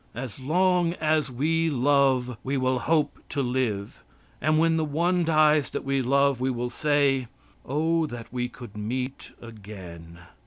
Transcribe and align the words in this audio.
As 0.15 0.39
long 0.39 0.93
as 0.93 1.29
we 1.29 1.69
love 1.69 2.35
we 2.43 2.57
will 2.57 2.79
hope 2.79 3.19
to 3.29 3.43
live, 3.43 4.01
and 4.41 4.57
when 4.57 4.75
the 4.75 4.83
one 4.83 5.23
dies 5.23 5.69
that 5.69 5.83
we 5.83 6.01
love, 6.01 6.41
we 6.41 6.49
will 6.49 6.71
say: 6.71 7.27
"Oh, 7.67 8.07
that 8.07 8.33
we 8.33 8.49
could 8.49 8.75
meet 8.75 9.29
again!" 9.43 10.17